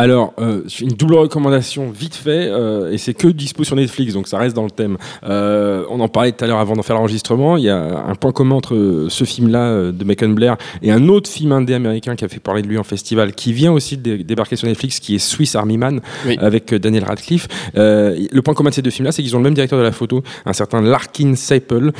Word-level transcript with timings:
Alors, 0.00 0.32
euh, 0.40 0.62
une 0.80 0.88
double 0.92 1.14
recommandation 1.16 1.90
vite 1.90 2.14
fait, 2.14 2.48
euh, 2.48 2.90
et 2.90 2.96
c'est 2.96 3.12
que 3.12 3.28
dispo 3.28 3.64
sur 3.64 3.76
Netflix, 3.76 4.14
donc 4.14 4.28
ça 4.28 4.38
reste 4.38 4.56
dans 4.56 4.64
le 4.64 4.70
thème. 4.70 4.96
Euh, 5.28 5.84
on 5.90 6.00
en 6.00 6.08
parlait 6.08 6.32
tout 6.32 6.42
à 6.42 6.48
l'heure 6.48 6.58
avant 6.58 6.74
d'en 6.74 6.82
faire 6.82 6.96
l'enregistrement. 6.96 7.58
Il 7.58 7.64
y 7.64 7.68
a 7.68 7.76
un 8.08 8.14
point 8.14 8.32
commun 8.32 8.54
entre 8.54 9.06
ce 9.10 9.24
film-là 9.24 9.92
de 9.92 10.04
Macon 10.04 10.30
Blair 10.30 10.56
et 10.82 10.90
un 10.90 11.06
autre 11.08 11.28
film 11.28 11.52
indé 11.52 11.74
américain 11.74 12.16
qui 12.16 12.24
a 12.24 12.28
fait 12.28 12.40
parler 12.40 12.62
de 12.62 12.66
lui 12.68 12.78
en 12.78 12.82
festival, 12.82 13.34
qui 13.34 13.52
vient 13.52 13.72
aussi 13.72 13.98
de 13.98 14.02
dé- 14.02 14.24
débarquer 14.24 14.56
sur 14.56 14.66
Netflix, 14.68 15.00
qui 15.00 15.16
est 15.16 15.18
Swiss 15.18 15.54
Army 15.54 15.76
Man, 15.76 16.00
Oui. 16.26 16.38
avec 16.40 16.74
Daniel 16.74 17.04
Radcliffe. 17.04 17.46
Le 17.74 18.40
point 18.40 18.54
commun 18.54 18.70
de 18.70 18.74
ces 18.76 18.82
deux 18.82 18.88
films-là, 18.90 19.12
c'est 19.12 19.22
qu'ils 19.22 19.36
ont 19.36 19.40
le 19.40 19.44
même 19.44 19.54
directeur 19.54 19.78
de 19.78 19.84
la 19.84 19.92
photo, 19.92 20.22
un 20.46 20.54
certain 20.54 20.80
Larkin 20.80 21.34
Seipel, 21.34 21.92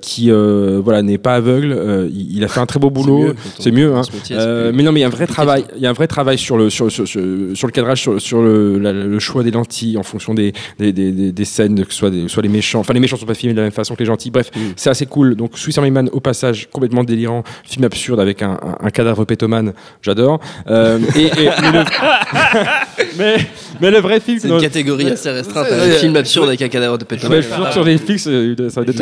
qui 0.00 0.30
voilà 0.30 1.02
n'est 1.02 1.18
pas 1.18 1.34
aveugle. 1.34 2.08
Il, 2.10 2.42
a 2.42 2.48
fait 2.48 2.60
un 2.60 2.66
très 2.66 2.80
beau 2.80 2.88
boulot. 2.88 3.34
C'est 3.58 3.70
mieux, 3.70 3.94
hein. 3.94 4.00
Métier, 4.14 4.34
plus- 4.36 4.72
mais 4.72 4.82
non, 4.82 4.92
mais 4.92 5.00
il 5.00 5.02
y 5.02 5.04
a 5.04 5.08
un 5.08 5.10
vrai 5.10 5.26
travail. 5.26 5.64
Il 5.76 5.82
y 5.82 5.86
a 5.86 5.90
un 5.90 5.94
vrai 5.94 6.06
travail 6.06 6.38
sur 6.38 6.56
le 6.56 6.70
sur, 6.70 6.90
sur, 6.90 7.06
sur, 7.18 7.56
sur 7.56 7.66
le 7.66 7.72
cadrage, 7.72 8.00
sur, 8.00 8.20
sur 8.20 8.42
le, 8.42 8.78
la- 8.78 8.92
le 8.92 9.18
choix 9.18 9.42
des 9.42 9.50
lentilles 9.50 9.96
en 9.98 10.02
fonction 10.02 10.34
des 10.34 10.52
des, 10.78 10.92
des, 10.92 11.12
des, 11.12 11.32
des 11.32 11.44
scènes, 11.44 11.84
que 11.84 11.92
ce 11.92 11.98
soit 11.98 12.10
des, 12.10 12.28
soit 12.28 12.42
les 12.42 12.48
méchants. 12.48 12.80
Enfin, 12.80 12.92
les 12.94 13.00
méchants 13.00 13.16
sont 13.16 13.26
pas 13.26 13.34
filmés 13.34 13.54
de 13.54 13.58
la 13.58 13.64
même 13.64 13.72
façon 13.72 13.94
que 13.94 14.00
les 14.00 14.06
gentils. 14.06 14.30
Bref, 14.30 14.50
Mm. 14.54 14.60
c'est 14.76 14.90
assez 14.90 15.06
cool. 15.06 15.34
Donc, 15.36 15.58
Swiss 15.58 15.76
Army 15.78 15.90
Man 15.90 16.08
au 16.12 16.20
passage 16.20 16.68
complètement 16.72 17.04
délirant, 17.04 17.42
film 17.64 17.84
absurde 17.84 18.20
avec 18.20 18.42
un, 18.42 18.52
un, 18.62 18.86
un 18.86 18.90
cadavre 18.90 19.24
pétomane. 19.24 19.72
J'adore. 20.02 20.40
Euh, 20.68 20.98
et, 21.16 21.26
et- 21.26 21.30
mais, 21.62 21.72
le... 21.72 21.84
mais, 23.18 23.36
mais 23.80 23.90
le 23.90 23.98
vrai 23.98 24.20
film. 24.20 24.38
C'est 24.40 24.48
non, 24.48 24.56
une 24.56 24.62
catégorie 24.62 25.10
assez 25.10 25.30
restreinte. 25.30 25.66
Un 25.70 25.90
film 25.92 26.16
absurde 26.16 26.48
avec 26.48 26.62
un 26.62 26.68
cadavre 26.68 26.98
de 26.98 27.04
pétrole. 27.04 27.30
mais 27.30 27.42
je 27.42 27.46
suis 27.46 27.54
sûr 27.54 27.66
que 27.66 27.72
sur 27.72 27.84
Netflix, 27.84 28.26
euh, 28.28 28.54
ça 28.68 28.80
va 28.82 28.86
La 28.86 28.92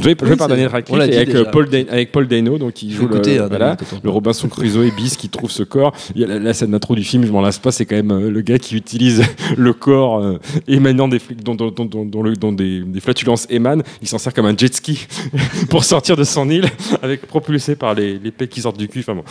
Joué, 0.00 0.16
Oui, 0.22 0.36
par 0.36 0.48
Daniel 0.48 0.68
Radcliffe 0.68 0.98
et 0.98 1.16
avec, 1.16 1.28
euh, 1.28 1.32
déjà. 1.40 1.50
Paul 1.50 1.68
Dan- 1.68 1.86
avec 1.90 2.12
Paul 2.12 2.26
Dano, 2.28 2.56
donc 2.58 2.72
qui 2.72 2.90
joue 2.92 3.06
le, 3.08 3.16
hein, 3.16 3.46
voilà, 3.48 3.76
on- 3.92 3.96
le 4.02 4.10
Robinson 4.10 4.48
Crusoe 4.48 4.84
et 4.86 4.90
Bis 4.90 5.16
qui 5.16 5.28
trouve 5.28 5.50
ce 5.50 5.62
corps. 5.62 5.92
Il 6.14 6.20
y 6.20 6.24
a 6.24 6.26
la, 6.28 6.38
la 6.38 6.54
scène 6.54 6.70
d'intro 6.70 6.94
du 6.94 7.04
film, 7.04 7.26
je 7.26 7.32
m'en 7.32 7.42
lasse 7.42 7.58
pas, 7.58 7.72
c'est 7.72 7.84
quand 7.84 7.96
même 7.96 8.10
euh, 8.10 8.30
le 8.30 8.40
gars 8.40 8.58
qui 8.58 8.74
utilise 8.76 9.22
le 9.56 9.72
corps 9.74 10.18
euh, 10.22 10.38
émanant 10.66 11.08
des, 11.08 11.18
fl- 11.18 11.36
dont, 11.42 11.54
dont, 11.54 11.70
dont, 11.70 11.84
dont- 11.84 12.04
dont 12.06 12.22
le- 12.22 12.36
dont 12.36 12.52
des, 12.52 12.80
des 12.80 13.00
flatulences 13.00 13.46
émanent. 13.50 13.82
Il 14.00 14.08
s'en 14.08 14.18
sert 14.18 14.32
comme 14.32 14.46
un 14.46 14.56
jet 14.56 14.72
ski 14.74 15.06
pour 15.68 15.84
sortir 15.84 16.16
de 16.16 16.24
son 16.24 16.48
île, 16.48 16.66
avec 17.02 17.26
propulsé 17.26 17.76
par 17.76 17.94
les, 17.94 18.18
les 18.18 18.30
pecs 18.30 18.48
qui 18.50 18.60
sortent 18.62 18.78
du 18.78 18.88
cul. 18.88 19.00
Enfin 19.00 19.14
bon, 19.14 19.24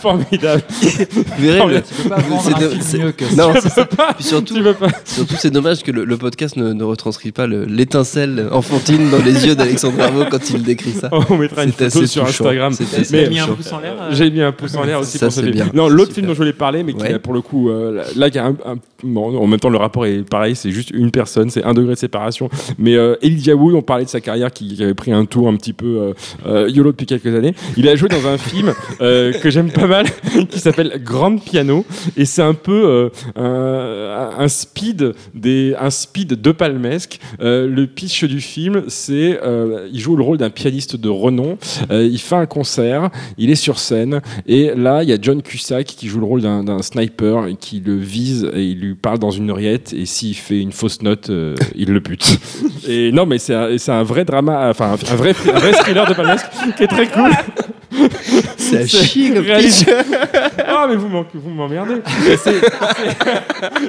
formidable. 0.00 0.62
Vous 0.68 1.22
verrez, 1.38 1.74
le- 1.74 1.82
Tu 1.82 1.94
peux 2.02 2.08
pas 2.08 2.16
vendre 2.20 2.42
c'est 2.44 2.54
un 2.54 2.58
de- 2.58 2.68
film 2.82 3.02
mieux 3.04 3.12
que. 3.12 3.24
Non, 3.36 3.54
ça. 3.60 3.84
peux 3.86 3.96
pas. 3.96 4.12
Puis 4.14 4.24
surtout, 4.24 4.56
c'est 5.38 5.50
dommage 5.50 5.82
que 5.82 5.90
le, 5.90 6.04
le 6.04 6.16
podcast 6.16 6.56
ne, 6.56 6.72
ne 6.72 6.84
retranscrit 6.84 7.32
pas 7.32 7.46
le- 7.46 7.64
l'étincelle 7.64 8.48
enfantine 8.50 8.87
dans 8.96 9.22
les 9.24 9.46
yeux 9.46 9.54
d'Alexandre 9.54 9.96
Darbo 9.98 10.24
quand 10.30 10.50
il 10.50 10.62
décrit 10.62 10.92
ça. 10.92 11.10
On 11.30 11.36
mettra 11.36 11.64
une 11.64 11.72
photo 11.72 12.06
sur 12.06 12.24
touchant. 12.24 12.44
Instagram. 12.46 12.72
Mis 13.28 13.38
un 13.38 13.46
pouce 13.48 13.72
en 13.72 13.80
l'air. 13.80 13.94
euh, 14.00 14.08
J'ai 14.12 14.30
mis 14.30 14.40
un 14.40 14.52
pouce 14.52 14.74
en 14.76 14.84
l'air 14.84 15.00
aussi 15.00 15.18
Ça, 15.18 15.26
pour 15.26 15.34
ce 15.34 15.40
bien. 15.42 15.68
Non, 15.74 15.88
l'autre 15.88 16.12
film 16.12 16.26
dont 16.26 16.32
je 16.32 16.38
voulais 16.38 16.52
parler, 16.52 16.82
mais 16.82 16.94
qui 16.94 17.02
Ouais. 17.02 17.14
a 17.14 17.18
pour 17.18 17.32
le 17.34 17.40
coup, 17.40 17.68
euh, 17.70 18.02
là, 18.16 18.28
y 18.28 18.38
a 18.38 18.46
un, 18.46 18.56
un- 18.64 18.76
bon, 19.02 19.36
en 19.38 19.46
même 19.46 19.60
temps 19.60 19.68
le 19.70 19.78
rapport 19.78 20.06
est 20.06 20.28
pareil, 20.28 20.56
c'est 20.56 20.70
juste 20.70 20.90
une 20.90 21.10
personne, 21.10 21.50
c'est 21.50 21.64
un 21.64 21.74
degré 21.74 21.94
de 21.94 21.98
séparation. 21.98 22.48
Mais 22.78 22.94
euh, 22.96 23.16
Elijah 23.22 23.54
Wood, 23.54 23.74
on 23.74 23.82
parlait 23.82 24.04
de 24.04 24.10
sa 24.10 24.20
carrière 24.20 24.50
qui, 24.52 24.74
qui 24.74 24.82
avait 24.82 24.94
pris 24.94 25.12
un 25.12 25.24
tour 25.24 25.48
un 25.48 25.56
petit 25.56 25.72
peu 25.72 25.86
euh, 25.86 26.12
euh, 26.46 26.68
yolo 26.68 26.90
depuis 26.92 27.06
quelques 27.06 27.34
années. 27.34 27.54
Il 27.76 27.88
a 27.88 27.96
joué 27.96 28.08
dans 28.08 28.26
un 28.26 28.38
film 28.38 28.72
euh, 29.00 29.32
que 29.32 29.50
j'aime 29.50 29.70
pas 29.70 29.86
mal, 29.86 30.06
qui 30.50 30.58
s'appelle 30.58 31.00
Grand 31.04 31.36
Piano, 31.38 31.84
et 32.16 32.24
c'est 32.24 32.42
un 32.42 32.54
peu 32.54 33.10
euh, 33.36 34.30
un, 34.38 34.42
un 34.42 34.48
speed 34.48 35.12
des, 35.34 35.74
un 35.78 35.90
speed 35.90 36.40
de 36.40 36.52
palmesque. 36.52 37.18
Euh, 37.40 37.68
le 37.68 37.86
pitch 37.86 38.24
du 38.24 38.40
film, 38.40 38.77
c'est 38.88 39.38
euh, 39.42 39.88
il 39.92 40.00
joue 40.00 40.16
le 40.16 40.22
rôle 40.22 40.38
d'un 40.38 40.50
pianiste 40.50 40.96
de 40.96 41.08
renom. 41.08 41.58
Euh, 41.90 42.04
il 42.04 42.18
fait 42.18 42.36
un 42.36 42.46
concert, 42.46 43.10
il 43.36 43.50
est 43.50 43.56
sur 43.56 43.78
scène, 43.78 44.20
et 44.46 44.72
là 44.76 45.02
il 45.02 45.08
y 45.08 45.12
a 45.12 45.18
John 45.20 45.42
Cusack 45.42 45.86
qui 45.86 46.08
joue 46.08 46.20
le 46.20 46.26
rôle 46.26 46.42
d'un 46.42 46.82
sniper 46.82 47.48
qui 47.60 47.80
le 47.84 47.96
vise 47.96 48.50
et 48.54 48.64
il 48.64 48.80
lui 48.80 48.94
parle 48.94 49.18
dans 49.18 49.30
une 49.30 49.50
oreillette 49.50 49.92
et 49.92 50.06
s'il 50.06 50.34
fait 50.34 50.60
une 50.60 50.72
fausse 50.72 51.02
note, 51.02 51.30
euh, 51.30 51.54
il 51.74 51.92
le 51.92 52.00
bute. 52.00 52.38
Et 52.88 53.12
non, 53.12 53.26
mais 53.26 53.38
c'est 53.38 53.54
un, 53.54 54.02
vrai 54.02 54.24
drama, 54.24 54.70
enfin 54.70 54.92
un 54.92 55.16
vrai, 55.16 55.34
un 55.54 55.58
vrai 55.58 55.72
thriller 55.72 56.06
de 56.08 56.14
palmesque 56.14 56.46
qui 56.76 56.84
est 56.84 56.86
très 56.86 57.06
cool. 57.08 57.30
C'est 58.56 58.86
réalisé-. 59.40 59.86
Ah 60.66 60.86
mais 60.88 60.96
vous 60.96 61.08
m'emmerdez. 61.50 61.94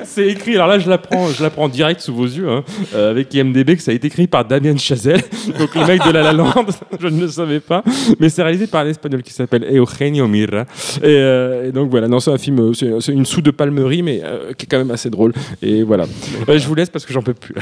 C'est- 0.05 0.27
écrit. 0.27 0.55
Alors 0.55 0.67
là 0.67 0.79
je 0.79 0.89
l'apprends, 0.89 1.27
je 1.29 1.41
l'apprends 1.43 1.67
direct 1.69 2.01
sous 2.01 2.13
vos 2.13 2.25
yeux 2.25 2.49
hein, 2.49 2.63
euh, 2.95 3.11
avec 3.11 3.33
IMDb 3.33 3.75
que 3.75 3.81
ça 3.81 3.91
a 3.91 3.93
été 3.93 4.07
écrit 4.07 4.27
par 4.27 4.45
Damien 4.45 4.77
Chazelle, 4.77 5.21
donc 5.57 5.73
le 5.75 5.85
mec 5.85 6.03
de 6.05 6.11
La 6.11 6.23
La 6.23 6.33
Land. 6.33 6.49
Je 6.99 7.07
ne 7.07 7.21
le 7.21 7.27
savais 7.27 7.59
pas, 7.59 7.83
mais 8.19 8.29
c'est 8.29 8.43
réalisé 8.43 8.67
par 8.67 8.81
un 8.81 8.87
espagnol 8.89 9.21
qui 9.23 9.31
s'appelle 9.33 9.65
Eugenio 9.71 10.27
Mirra. 10.27 10.65
Et, 10.97 11.03
euh, 11.05 11.71
donc 11.71 11.89
voilà, 11.89 12.07
non 12.07 12.19
c'est 12.19 12.31
un 12.31 12.37
film, 12.37 12.73
c'est 12.73 13.11
une 13.13 13.25
soude 13.25 13.45
de 13.45 13.51
palmerie 13.51 14.03
mais 14.03 14.21
euh, 14.23 14.53
qui 14.53 14.65
est 14.65 14.69
quand 14.69 14.77
même 14.77 14.91
assez 14.91 15.09
drôle. 15.09 15.33
Et 15.61 15.83
voilà. 15.83 16.05
Je 16.47 16.67
vous 16.67 16.75
laisse 16.75 16.89
parce 16.89 17.05
que 17.05 17.13
j'en 17.13 17.21
peux 17.21 17.33
plus. 17.33 17.55